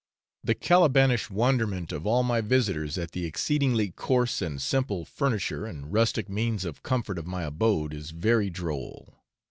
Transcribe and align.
The 0.43 0.55
Calibanish 0.55 1.29
wonderment 1.29 1.91
of 1.91 2.07
all 2.07 2.23
my 2.23 2.41
visitors 2.41 2.97
at 2.97 3.11
the 3.11 3.25
exceedingly 3.25 3.91
coarse 3.91 4.41
and 4.41 4.59
simple 4.59 5.05
furniture 5.05 5.67
and 5.67 5.93
rustic 5.93 6.27
means 6.27 6.65
of 6.65 6.81
comfort 6.81 7.19
of 7.19 7.27
my 7.27 7.43
abode 7.43 7.93
is 7.93 8.09
very 8.09 8.49
droll. 8.49 9.19